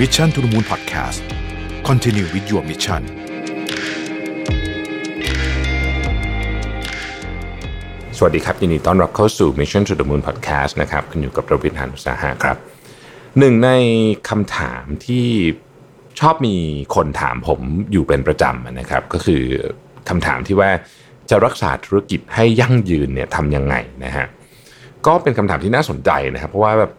[0.00, 1.20] Mission to the Moon Podcast
[1.88, 3.02] Continue with your mission
[8.16, 12.56] สวัสดีครับ ยินดีต้อนรับเข้าสู่ Mission to the Moon Podcast นะครับคุณอยู่กับประวิทยานุสาหะครับ
[13.38, 13.70] หนึ่งใน
[14.28, 15.26] คำถามที่
[16.20, 16.56] ชอบมี
[16.94, 17.60] คนถามผม
[17.92, 19.42] อยู่เป็นประจำนะครับ ก็คือ
[20.08, 20.70] คำถามที่ว่า
[21.30, 24.26] จะรักษาธุรกิจให้ยั่งยืนเนี่ยทำยังไงนะฮะ
[25.06, 26.92] ก็เป็นคำถามที่น่าสนใจนะครับ เพราะว่าแบบ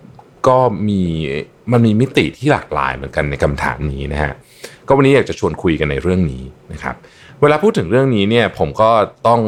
[0.47, 0.57] ก็
[0.89, 1.01] มี
[1.71, 4.33] มันมีมิติที่หลากหลายเหมือนกันในคำถามนี้นะฮะ
[4.87, 6.43] ก็วันนี้อยากจะชวนคุยกันในเรื่องนี้
[6.73, 6.95] นะครับ
[7.41, 8.89] เวลาพูดถึงเรื่องนี้เนี่ยผมก็
[9.27, 9.41] ต้อง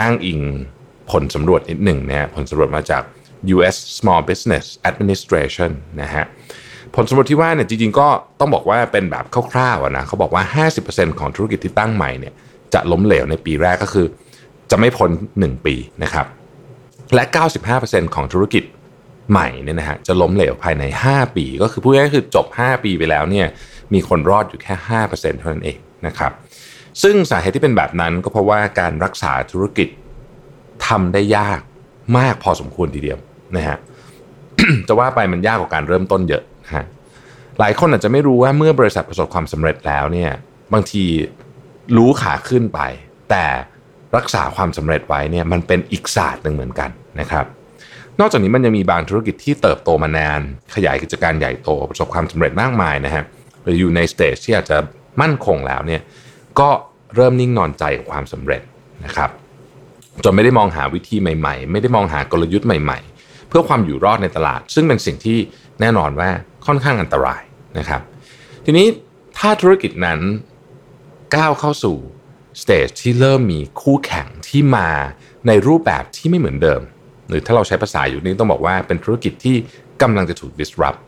[0.00, 0.40] อ้างอิง
[1.10, 3.02] ผลสำรวจนิดหนึ่งนะฮะผลสำรวจมาจาก
[3.54, 3.76] U.S.
[3.98, 5.70] Small Business Administration
[6.02, 6.24] นะฮะ
[6.94, 8.08] ผลสำรวจที่ว่าเนี่ยจริงๆก็
[8.40, 12.34] ต้องบอกว่าเป็นแบบคร่าวๆนะเขาบอกว่า 50%ของธุรกิจที่ตั้งใหม่เนี่ย
[12.74, 14.06] จะล้มเหลวในปีแรกก็คือ
[14.70, 15.10] จะไม่พ้น
[15.42, 16.26] 1 ปีนะครับ
[17.14, 17.24] และ
[17.70, 18.64] 95%ของธุรกิจ
[19.30, 23.46] ใหม่เนี่ยนะฮะจะล้มเหลวภายใน 5 ปี ก็คือพูดง่ายๆคือจบ 5 ปีไปแล้วเนี่ย
[23.94, 24.74] มีคนรอดอยู่แค่
[25.04, 26.32] 5%เท่านั้นเองนะครับ
[27.02, 29.88] ซึ่งสาเหตุที่เป็นแบบนั้นก็เพราะว่าการรักษาธุรกิจ
[30.86, 31.60] ทำได้ยาก
[32.18, 33.18] มากพอสมควรทีเดียว
[33.56, 33.78] นะฮะ
[34.88, 36.84] จะว่าไปมันยากกว่าการเริ่มต้นเยอะนะฮะ
[37.58, 40.30] หลายคนอาจจะไม่รู้ว่าเมื่อบริษัทประสบความสำเร็จแล้วเนี่ย
[40.72, 41.04] บางที
[41.96, 42.80] รู้ขาขึ้นไป
[43.30, 43.44] แต่
[44.16, 47.46] รักษาความสำเร็จไว้เนี่ยมันเป็นอีกศาสตร์หนึ่งเหมือนกันนะครับ
[48.20, 50.40] นอกจากนี้มันยังมีบางธุรกิจที่เติบโตมานาน
[50.74, 53.24] ขยายกิจการใหญ่โตประสบความสำเร็จมากมายนะฮะ
[53.62, 54.78] หรืออยู่ในสเตจที่อาจจะ
[55.20, 56.02] มั่นคงแล้วเนี่ย
[56.60, 56.68] ก็
[57.14, 58.62] เริ่มนิ่งนอนใจกับความสำเร็จ
[59.04, 59.30] นะครับ
[60.24, 65.38] จนไม่ได้มองหาวิธีใหม่ๆ ไม่ได้มองหากลยุทธ์ใหม่ๆ เพื่อความอยู่รอดในตลาด ซึ่งเป็นสิ่งที่
[65.80, 66.30] แน่นอนว่า
[66.66, 67.42] ค่อนข้างอันตราย
[67.78, 68.00] นะครับ
[68.64, 68.86] ทีนี้
[69.38, 70.20] ถ้าธุรกิจนั้น
[71.36, 71.96] ก้าวเข้าสู่
[72.62, 74.88] สเตจที่เริ่มมีคู่แข่งที่มา
[75.46, 76.80] ในรูปแบบที่ไม่เหมือนเดิม
[77.28, 79.56] หรือถ้าเราใช้ภาษาอยู่นี้ต้องบอกว่าเป็นธุรกิจที่
[80.02, 80.98] กำลังจะถูก disrupt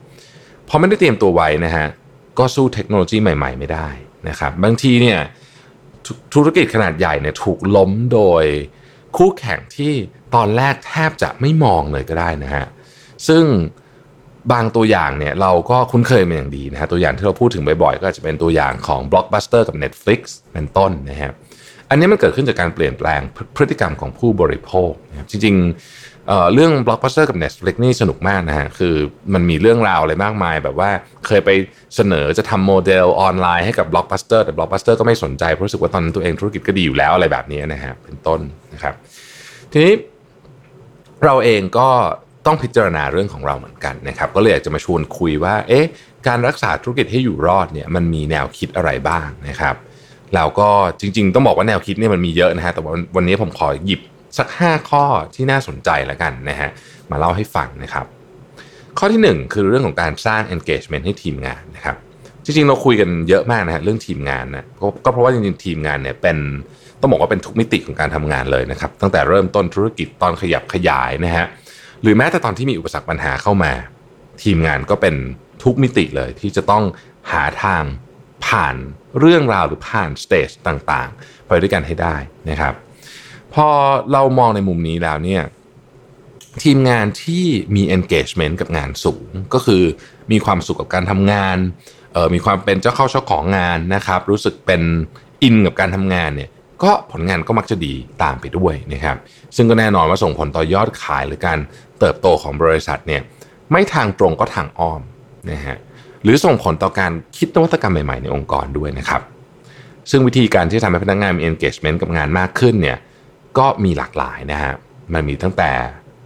[0.68, 1.86] พอไม่ได้เตรียมตัวไว้นะฮะ
[2.38, 3.88] ก็สู้เทคโนโลยีใหม่ ๆ ไม่ได้
[4.28, 5.18] นะครับบางทีเนี่ย
[6.34, 8.44] ธุรกิจขนาดใหญ่เนี่ยถูกล้มโดย
[9.16, 9.92] คู่แข่งที่
[10.34, 12.66] ตอนแรกแทบจะไม่มองเลยก็ได้นะฮะ
[13.28, 13.44] ซึ่ง
[14.52, 20.20] บางตัวอย่างเนี่ยเราก็คุ้นเคยมาอย่างดีนะฮะตัวอย่างที่เราพูดถึงบ่อยๆ ก็จะเป็นตัวอย่างของ Blockbuster กับ Netflix
[20.52, 21.32] เป็นต้นนะฮะ
[21.90, 23.20] อันนี้มันเกิดขึ้นจากการเปลี่ยนแปลง
[23.56, 28.94] พฤติกรรมของผู้บริโภคครับจริงๆเเรื่อง Blockbuster กับ Netflix นี่สนุกมากนะฮะคือ
[29.34, 30.90] มันมีเรื่องราวอะไรมากมาย แบบว่า
[31.26, 31.50] เคยไป
[31.96, 38.40] เสนอจะทำโมเดลออนไลน์ให้กับ Blockbuster แต่ Blockbuster ก็ไม่สนใจเพราะรู้สึกว่าตอนนั้นตัวเองธุรกิจก็ดีอยู่แล้วอะไรแบบนี้นะฮะเป็นต้น
[38.74, 38.94] นะครับ
[39.72, 39.94] ทีนี้
[41.24, 41.88] เราเองก็
[42.46, 45.84] ต้องพิจารณาเรื่องของเราเหมือนกันนะครับ ก็เลยอยากจะมาชวนคุยว่า เอ๊ะ
[46.28, 49.74] การรักษาธุรกิจให้อยู่รอดเนี่ยมันมีแนวคิดอะไรบ้างนะครับ
[50.34, 50.68] แล้วก็
[51.00, 54.00] จริง ๆ ต้องบอกว่าแนวคิดเนี่ยมันมีเยอะนะฮะแต่ว่าวันนี้ผมขอหยิบ
[54.38, 55.04] สัก 5 ข้อ
[55.34, 56.68] ที่น่าสนใจแล้วกันนะฮะ
[57.10, 58.06] มาเล่าให้ฟังนะครับ
[58.98, 61.96] ข้อที่ 1 คือเรื่องของการสร้าง engagement ให้ทีมงานนะครับ
[62.44, 66.36] จริงๆ เราคุยกันเยอะมากนะฮะเรื่องทีมงานนะก็ก็เพราะว่าจริงๆทีมงานเนี่ยเป็น
[67.00, 71.46] ต้องบอกว่าเป็นทุกมิติของการทำงานเลยนะครับ ตั้งแต่เริ่มต้นธุรกิจตอนขยับขยายนะฮะ
[72.02, 73.72] หรือแม้แต่ตอนที่มีอุปสรรคปัญหาเข้ามา
[74.42, 75.14] ทีมงานก็เป็น
[75.64, 76.84] ทุกมิติเลยที่จะต้อง
[77.32, 77.82] หาทาง
[78.46, 78.74] ผ่าน
[79.18, 82.16] เรื่องราวหรือผ่านสเตจต่างๆ ไปด้วยกันให้ได้
[82.50, 82.74] นะครับ
[83.54, 83.68] พอ
[84.12, 85.42] เรามองในมุมนี้แล้วเนี่ย
[86.62, 87.44] ทีมงานที่
[87.76, 89.82] มี engagement กับงานสูง ก็คือ
[90.32, 91.58] มีความสุขกับการทำงาน
[92.14, 94.82] ออมีความเป็นเจ้าเข้าเจ้าของงานนะครับ รู้สึกเป็น
[95.42, 96.50] อินกับการทำงานเนี่ย
[96.82, 99.16] ก็ผลงานก็มักจะดีตามไปด้วยนะครับ
[99.56, 101.58] ซึ่งก็แน่นอนว่าส่งผลต่อยอดขายหรือการ
[101.98, 103.22] เติบโตของบริษัทเนี่ย
[103.70, 105.00] ไม่ทางตรงก็ทางอ้อม
[105.50, 105.76] นะฮะ
[106.26, 109.22] หรือส่งผลต่อการคิดนวัตกรรมใหม่ๆ ในองค์กรด้วยนะครับ
[110.10, 112.98] ซึ่งวิธีการที่ทำให้พนักงานมี engagement กับงานมากขึ้นเนี่ย
[113.58, 114.74] ก็มีหลากหลายนะฮะ
[115.14, 115.70] มันมีตั้งแต่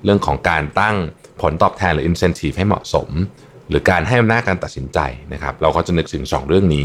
[0.04, 0.96] เรื่องของการตั้ง
[1.40, 3.08] ผลตอบแทนหรือ incentive ให้เหมาะสม
[3.68, 4.98] หรือการให้อำนาจการตัดสินใจ
[5.32, 6.84] นะครับ เราก็จะนึกถึง 2 เรื่องนี้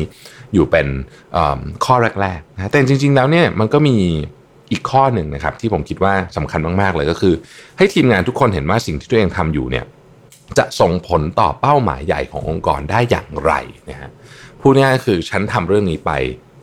[0.53, 0.87] อยู่เป็น
[1.85, 3.95] ข้อแรกๆนะแต่จริง ๆ แล้วเนี่ยมันก็มี
[4.71, 7.33] อีกข้อหนึ่งนะครับที่ผมคิดว่าสำคัญมากๆเลยก็คือ
[7.77, 9.85] ให้ทีมงานทุกคนเห็นว่าสิ่งที่ตัวเองทำอยู่เนี่ย
[10.57, 13.53] จะส่งผลต่อเป้าหมายใหญ่ขององค์กรได้อย่างไร
[13.90, 14.09] นะฮะ
[14.61, 16.11] พูดง่ายๆคือฉันทำเรื่องนี้ไป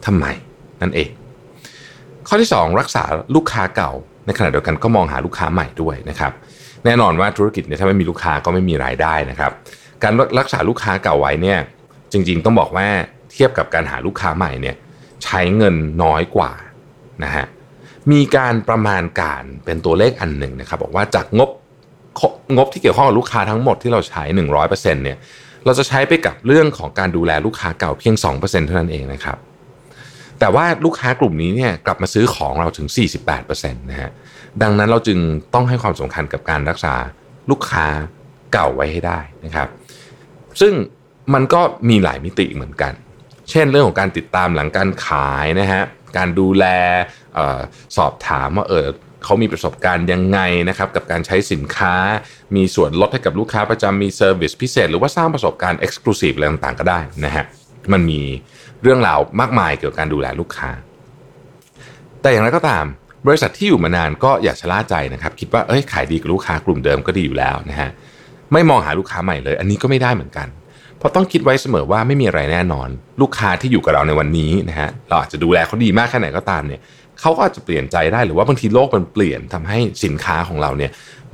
[0.07, 0.27] ทำไม
[0.83, 1.11] นั่นเอง
[2.29, 3.03] ข้อที่ 2 รักษา
[3.35, 3.93] ลูกค้าเก่า
[4.27, 6.33] ในขณะเดียวกันก็มองหาลูกค้าใหม่ด้วยนะครับ
[6.85, 9.53] แน่นอนว่าธุรกิจเนี่ยถ้าไม่มีลูกค้าก็ไม่มีรายได้นะครับ
[10.03, 11.59] การรักษาลูกค้าเก่าไว้เนี่ย
[12.13, 12.87] จริงๆต้องบอกว่า
[13.33, 14.77] เทียบกับการหาลูกค้าใหม่เนี่ย
[15.25, 16.53] ใช้เงินน้อยกว่า
[17.25, 17.47] นะฮะ
[18.13, 21.51] มีการประมาณการเป็นตัวเลขอันหนึ่งนะครับ บอกว่าจากงบ
[22.57, 24.23] งบที่เกี่ยวข้องกับลูกค้าทั้งหมดที่เราใช้
[24.63, 25.19] 100%เนี่ย
[25.65, 29.39] เราจะใช้ไปกับเรื่องของการดูแลลูกค้าเก่าเพียง 2%เท่านั้นเองนะครับ
[30.41, 32.87] แต่ว่าลูกค้ากลุ่มนี้เนี่ยกลับมาซื้อของเราถึง
[33.35, 34.11] 48%นะฮะ
[34.63, 35.19] ดังนั้นเราจึง
[35.55, 36.95] ต้องให้ความสำคัญกับการรักษา
[37.51, 37.87] ลูกค้า
[38.53, 39.69] เก่าไว้ให้ได้นะครับ
[40.61, 40.73] ซึ่ง
[41.35, 42.93] มันก็มีหลายมิติเหมือนกัน
[43.51, 45.83] เช่นเรื่องของการติดตามหลังการขายนะฮะ
[46.17, 46.65] การดูแล
[47.39, 47.61] ออ
[47.97, 48.87] สอบถามว่าเออ
[49.25, 51.95] เขามีประสบการณ์ยังไงนะครับกับการใช้สินค้า
[52.57, 57.45] มีส่วนลดให้กับลูกค้าประจำมี service พิเศษ หรือว่าสร้างประสบการณ์ exclusive อะไรต่างๆก็ได้นะฮะ
[57.93, 58.21] มันมี
[58.83, 60.71] เรื่องราวมากมายเกี่ยวกับการดูแลลูกค้า
[62.23, 62.85] แต่อย่างไรก็ตาม
[63.27, 67.91] บริษัทที่อยู่มานานก็อย่าชะล่าใจนะครับคิดว่าเอ้ยขายดีกับลูกค้ากลุ่มเดิมก็ดีอยู่แล้วนะฮะ
[68.53, 70.49] ไม่มองหาลูกค้าใหม่เลย อันนี้ก็ไม่ได้เหมือนกัน
[70.99, 72.89] เพราะต้องคิดไว้เสมอว่าไม่มีอะไรแน่นอน
[73.21, 76.81] ลูกค้าที่อยู่กับเราในวันนี้นะฮะเราอาจจะดูแลเขาดีมากแค่ไหนก็ตามเนี่ย
[77.23, 80.91] เขาก็อาจจะเปลี่ยนใจได้หรือว่าบางทีโลกมันเปลี่ยนทำให้สินค้าของเราเนี่ย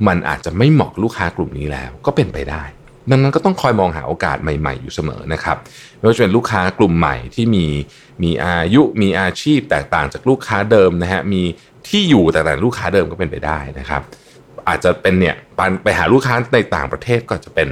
[0.07, 2.63] มันอาจจะไม่เหมาะลูกค้ากลุ่มนี้แล้วก็เป็นไปได้
[3.09, 5.57] ดังนั้นก็ต้องคอยมองหาโอกาสใหม่ๆอยู่เสมอนะครับ
[5.97, 7.65] ไม่ว่าจะเป็นลูกค้ากลุ่มใหม่ที่มี
[8.23, 11.41] มีอายุมีอาชีพแตกต่างจากลูกค้าเดิมนะฮะมี
[11.87, 14.01] ที่อยู่แต่แต่ลูกค้าเดิมก็เป็นไปได้นะครับ
[14.67, 15.35] อาจจะเป็นเนี่ย
[15.83, 17.69] ไปหาลูกค้าในต่างประเทศก็จะเป็น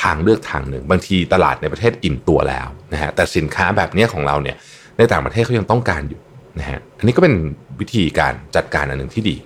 [0.00, 4.56] ทางเลือกทางหนึ่ง บางทีตลาดในประเทศอิ่มตัวแล้วนะฮะแต่สินค้าแบบนี้ของเราเนี่ย
[4.98, 6.20] ในต่างประเทศเขายังต้องการอยู่
[6.58, 7.34] นะฮะอันนี้ก็เป็น
[7.80, 9.36] วิธีการจัดการอันหนึ่งที่ดี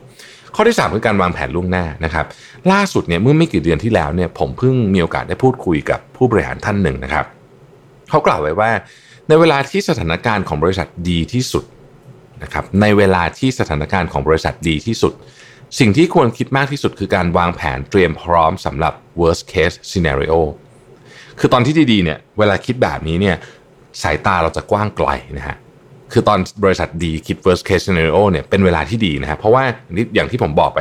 [0.55, 2.27] ข้อที่ 3 คือการวางแผนล่วงหน้านะครับ
[2.73, 7.25] ล่าสุดเนี่ยเมื่อไม่กี่เดือนที่แล้วเนี่ยผมเพิ่งมีโอกาสได้พูดคุยกับผู้บริหารท่านหนึ่งนะครับ
[8.11, 8.71] เขากล่าวไว้ว่า
[9.29, 11.65] ในเวลาที่สถานการณ์ของบริษัทดีที่สุด
[12.43, 15.13] นะครับในเวลาที่สถานการณ์ของบริษัทดีที่สุด
[15.79, 20.39] สิ่งที่ควรคิดมากที่สุดคือการวางแผนเตรียมพร้อมสำหรับ worst case scenario
[21.39, 23.37] คือตอนที่ดีๆเนี่ยเวลาคิดแบบนี้เนี่ย
[24.03, 25.57] สายตาเราจะกว้างไกลนะฮะ
[26.15, 29.63] คือตอนบริษัทดีคิด worst case scenario เนี่ยเป็นเวลาที่ดีนะฮะเพราะว่า
[30.15, 30.81] อย่างที่ผมบอกไป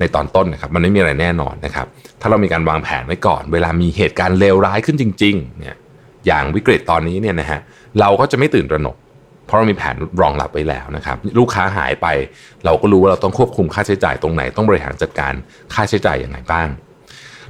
[0.00, 1.86] ในตอนต้นนะครับมันไม่มีอะไรแน่นอนนะครับ
[2.20, 5.76] ถ้าเรามีการวางแผนไว้ก่อน เวลามีเหตุการณ์เลวร้ายขึ้นจริงๆเนี่ย
[6.26, 7.60] อย่างวิกฤตตอนนี้เนี่ยนะฮะ
[8.00, 8.96] เราก็จะไม่ตื่นตระหนก
[9.46, 12.06] เพราะเรามีแผนรองรับไว้แล้วนะครับลูกค้าหายไป
[12.64, 15.32] เราก็รู้ว่าเราต้องควบคุมค่าใช้จ่ายตรงไหนต้องบริหารจัดการ
[15.74, 16.68] ค่าใช้จ่ายอย่างไรบ้าง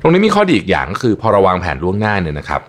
[0.00, 2.62] ตรงนี้มีข้อดีอีกอย่างก็คือพอเราวางแผนล่วงหน้าเนี่ยนะครับ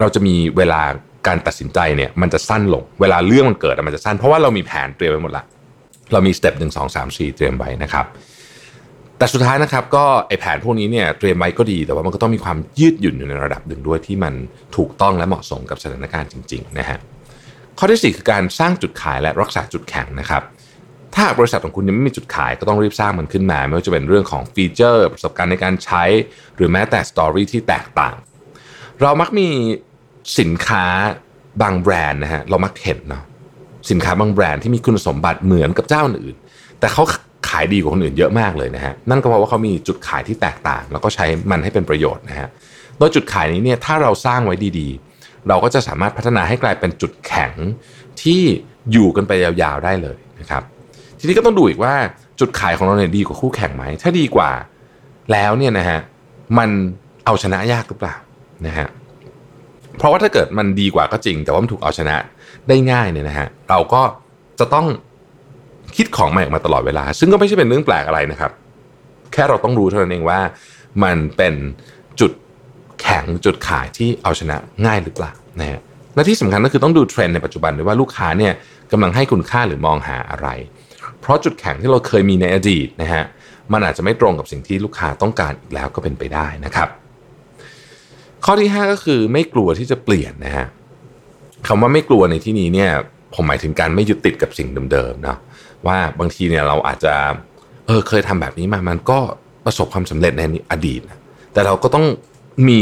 [0.00, 0.82] เราจะมีเวลา
[1.26, 5.44] การตัดสินใจเนี่ยมันจะสั้นลง เวลาเรื่องมันเกิดมันจะสั้น เพราะว่าเรามีแผนเตรียมไว้หมดละ
[6.12, 8.06] เรามี step หนึ่งสองสามสี่เตรียมไว้นะครับ
[9.18, 14.34] แต่สุดท้ายนะครับก็ไอ้แผนพวกนี้เนี่ยเตรียมไว้ก็ดี แต่ว่ามันก็ต้องมีความยืดหยุ่นอยู่ในระดับหนึ่งด้วยที่มัน
[14.76, 16.98] ถูกต้องและเหมาะสมกับสถานการณ์จริงๆนะฮะ
[17.78, 20.42] ข้อที่ 4 คือการสร้างจุดขายและรักษาจุดแข็งนะครับ
[21.14, 26.04] ถ้าบริษัทของคุณยังไม่มีจุดขายก็ต้องรีบสร้างมันขึ้นมา ไม่ว่าจะเป็นเรื่องของ feature ประสบการณ์ในการใช้
[26.56, 28.16] หรือแม้แต่สตอรี่ที่แตกต่าง
[29.00, 29.48] เรามักมี
[30.38, 30.84] สินค้า
[31.62, 33.22] บางแบรนด์นะฮะเรามักเห็นเนาะ
[33.90, 36.36] สินค้าบางแบรนด์ที่มีคุณสมบัติเหมือนกับเจ้าอื่น
[36.80, 37.02] แต่เขา
[37.48, 42.48] ขายดีกว่าคนอื่นเยอะมากเลยนะฮะนั่นก็เพราะว่าเขามีจุดขายที่แตกต่าง แล้วก็ใช้มันให้เป็นประโยชน์นะฮะ
[42.98, 47.52] โดยจุดขายนี้เนี่ยถ้าเราสร้างไว้ดีๆ เราก็จะสามารถพัฒนาให้กลายเป็นจุดแข็ง
[48.22, 48.40] ที่
[48.92, 50.62] อยู่กันไปยาวๆได้เลยนะครับ
[51.18, 51.94] ทีนี้ก็ต้องดูอีกว่า
[52.40, 54.50] จุดขายของเราเนี่ยดีกว่าคู่แข่งไหม ถ้าดีกว่า
[55.32, 55.98] แล้วเนี่ยนะฮะ
[56.58, 56.70] มัน
[57.24, 58.16] เอาชนะยากหรือเปล่า
[58.66, 58.86] นะฮะ
[60.00, 62.16] เพราะว่าถ้าเกิดมันดีกว่าก็จริง แต่ว่ามันถูกเอาชนะ
[62.68, 64.02] ได้ง่ายเนี่ยนะฮะเราก็
[64.60, 64.86] จะต้อง
[65.96, 68.52] คิดของใหม่ออกมาตลอดเวลา ซึ่งก็ไม่ใช่เป็นเรื่องแปลกอะไรนะครับ
[69.32, 70.40] แค่เราต้องรู้เท่านั้นเองว่า
[71.04, 71.54] มันเป็น
[72.20, 72.32] จุด
[73.00, 74.56] แข็งจุดขายที่เอาชนะ
[74.86, 75.80] ง่ายหรือเปล่านะฮะ
[76.14, 78.52] และที่สำคัญก็คือต้องดูเทรนด์ในปัจจุบันด้วยว่าลูกค้าเนี่ย
[78.92, 80.48] กำลังให้คุณค่าหรือมองหาอะไร
[81.20, 83.24] เพราะจุดแข็งที่เราเคยมีในอดีตนะฮะ
[83.72, 86.88] มันอาจจะไม่ตรงกับสิ่งที่ลูกค้าต้องการอีกแล้วก็เป็นไปได้นะครับ
[88.44, 90.66] ข้อที่ 5 ก็คือไม่กลัวที่จะเปลี่ยนนะฮะ
[91.66, 92.90] คำว่าไม่กลัวในที่นี้เนี่ย
[93.34, 95.36] ผมหมายถึงการไม่ยึดติดกับสิ่งเดิมๆนะ
[95.86, 97.14] ว่าบางทีเนี่ยเราอาจจะ
[97.86, 99.18] เออเคยทำแบบนี้มามันก็
[99.64, 101.00] ประสบความสำเร็จในอดีต
[101.52, 102.06] แต่เราก็ต้อง
[102.68, 102.80] มี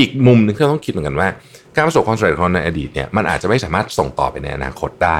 [0.00, 1.28] อีกมุมหนึ่งที่เราต้องคิดเหมือนกันว่า
[1.74, 5.18] การประสบความสำเร็จของในอดีตเนี่ยมันอาจจะไม่สามารถส่งต่อไปในอนาคตได้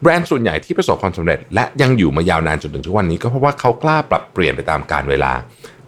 [0.00, 5.32] แบรนด์ส่วนใหญ่ที่ประสบความสำเร็จ และยังอยู่มายาวนานจนถึงทุกวันนี้ก็เพราะว่าเขากล้าปรับเปลี่ยนไปตามกาลเวลา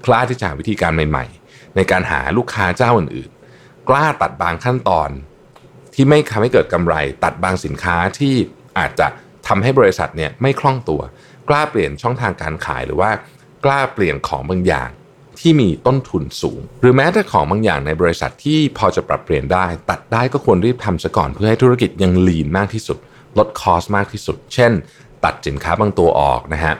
[0.06, 1.41] กล้าที่จะหาวิธีการใหม่ๆ
[1.76, 5.10] ในการหาลูกค้าเจ้าอื่นๆ กล้าตัดบางขั้นตอน
[5.94, 8.34] ที่ไม่ทำให้เกิดกำไร ตัดบางสินค้าที่
[8.78, 9.06] อาจจะ
[9.48, 11.00] ทำให้บริษัทเนี่ยไม่คล่องตัว
[11.48, 13.10] กล้าเปลี่ยนช่องทางการขายหรือว่า
[13.64, 14.90] กล้าเปลี่ยนของบางอย่าง
[15.40, 22.98] ที่มีต้นทุนสูง หรือแม้แต่ของบางอย่างในบริษัทที่พอจะปรับเปลี่ยนได้ ตัดได้ก็ควรรีบทำซะก่อนเพื่อให้ธุรกิจยัง lean มากที่สุด
[23.38, 24.72] ลด cost มากที่สุด เช่น
[25.24, 26.74] ตัดสินค้าบางตัวออกนะฮะ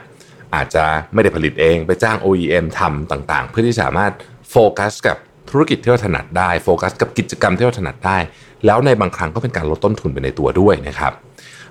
[0.55, 4.11] อาจจะไม่ได้ผลิตเองไปจ้าง OEM ทำต่างๆ เพื่อที่สามารถ
[4.55, 5.17] โฟกัสกับ
[5.49, 8.17] ธุรกิจที่เราถนัดได้โฟกัสกับกิจกรรมที่เราถนัดได้
[8.65, 11.13] แล้วในบางครั้งก็เป็นการลดต้นทุนไปในตัวด้วยนะครับ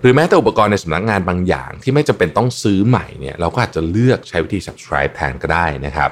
[0.01, 6.11] หรือแม้แต่อุปกรณ์ในสำนักงานบางอย่างที่ไม่จำเป็นต้องซื้อใหม่เนี่ยเราก็อาจจะเลือกใช้วิธี subscribe แทนก็ได้นะครับ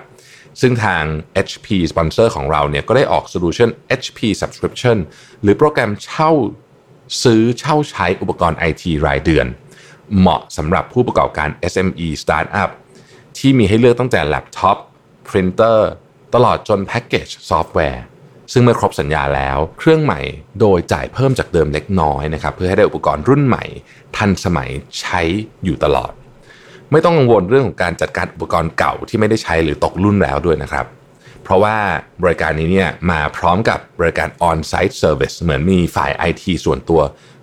[0.61, 1.03] ซึ่งทาง
[1.47, 3.69] HP สปอนเซอร์ของเราเนี่ยก็ได้ออก solution
[4.01, 4.99] HP Subscription
[5.43, 6.31] หรือโปรแกรมเช่า
[7.25, 9.47] ซื้อเช่าใช้อุปกรณ์ IT รายเดือน
[10.19, 12.71] เหมาะสำหรับผู้ประกอบการ SME Startup
[13.39, 14.77] ที่มีให้เลือกตั้งแต่แล็ปท็อป
[15.29, 15.91] พรินเตอร์
[16.35, 18.03] ตลอดจนแพ็กเกจซอฟต์แวร์
[18.53, 20.21] ซึ่งเมื่อครบสัญญาแล้ว เครื่องใหม่
[20.61, 23.65] โดยจ่ายเพิ่มจากเดิมเล็กน้อยนะครับเพื่อให้ได้อุปกรณ์รุ่นใหม่
[24.17, 24.71] ทันสมัย
[25.01, 25.21] ใช้
[25.65, 26.13] อยู่ตลอด
[26.93, 30.87] ไม่ต้องกังวลเรื่องของการจัดการอุปกรณ์เก่าที่ไม่ได้ใช้หรือตกรุ่นแล้วด้วยนะครับ
[31.45, 31.77] เพราะว่า
[32.23, 37.01] บริการนี้เนี่ยมาพร้อมกับบริการ on-site service เหมือนมีฝ่าย IT ส่วนตัว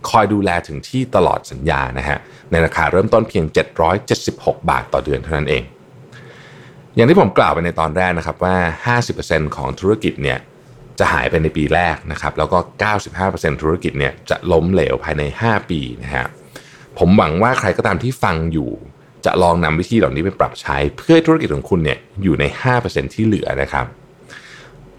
[0.10, 2.17] คอยดูแลถึงที่ตลอดสัญญานะฮะ
[2.51, 3.46] ในราคาเริ่มต้นเพียง
[4.08, 5.63] 776 บาทต่อเดือนเท่านั้นเอง
[6.97, 8.55] อย่างที่ผมกล่าวไปในตอนแรกนะครับว่า
[9.07, 10.39] 50%ของธุรกิจเนี่ย
[10.99, 12.57] จะหายไปในปีแรกนะครับ แล้วก็
[13.09, 16.25] 95%ธุรกิจเนี่ยจะล้มเหลวภายใน 5 ปีนะฮะ
[16.97, 18.71] ผมหวังว่าใครก็ตามที่ฟังอยู่
[19.25, 22.45] จะลองนำวิธีเหล่านี้ไปปรับใช้ เพื่อธุรกิจของคุณเนี่ยอยู่ใน
[22.79, 23.85] 5%ที่เหลือนะครับ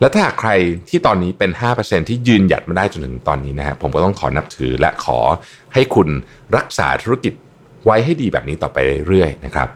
[0.01, 0.51] และถ้าหากใคร
[0.89, 1.51] ที่ตอนนี้เป็น
[1.81, 5.19] 5%ที่ยืนหยัดมาได้จนถึงตอนนี้นะฮะผมก็ต้องขอนับถือและขอ
[5.75, 6.09] ให้คุณ
[6.57, 7.33] รักษาธุรกิจ
[7.85, 8.79] ไว้ให้ดีแบบนี้ต่อไป
[9.09, 9.69] เรื่อยๆนะครับ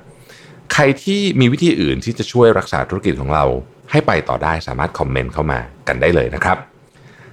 [0.72, 3.44] ใครที่มีวิธีอื่นที่จะช่วยรักษาธุรกิจของเรา
[3.90, 6.58] ให้ไปต่อได้สามารถคอมเมนต์เข้ามากันได้เลยนะครับ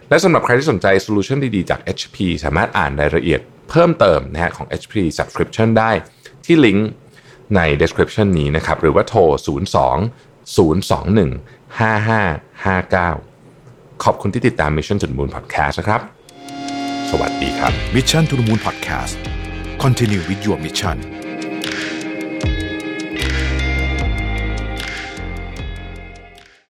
[0.10, 5.92] และสำหรับใครที่สนใจโซลูชันดีๆจาก HP สามารถอ่านรายละเอียดเพิ่มเติมนะฮะของ HP Subscription ได้
[6.46, 6.90] ที่ลิงก์
[7.56, 9.22] ใน description นี้นะครับ หรือว่าโทร
[9.78, 16.02] 02 021 5559 ขอบคุณที่ติดตาม Mission to the Moon Podcast นะครับ
[17.10, 19.14] สวัสดีครับ Mission to the Moon Podcast
[19.84, 20.98] Continue with your mission